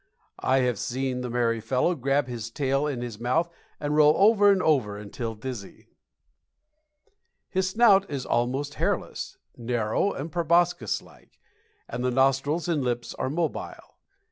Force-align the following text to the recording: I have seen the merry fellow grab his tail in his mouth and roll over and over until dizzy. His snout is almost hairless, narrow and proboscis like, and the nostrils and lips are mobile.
I 0.39 0.61
have 0.61 0.79
seen 0.79 1.21
the 1.21 1.29
merry 1.29 1.59
fellow 1.61 1.93
grab 1.93 2.25
his 2.25 2.49
tail 2.49 2.87
in 2.87 3.03
his 3.03 3.19
mouth 3.19 3.53
and 3.79 3.95
roll 3.95 4.15
over 4.17 4.51
and 4.51 4.59
over 4.63 4.97
until 4.97 5.35
dizzy. 5.35 5.89
His 7.49 7.69
snout 7.69 8.09
is 8.09 8.25
almost 8.25 8.73
hairless, 8.81 9.37
narrow 9.55 10.11
and 10.11 10.31
proboscis 10.31 11.03
like, 11.03 11.39
and 11.87 12.03
the 12.03 12.09
nostrils 12.09 12.67
and 12.67 12.83
lips 12.83 13.13
are 13.19 13.29
mobile. 13.29 13.99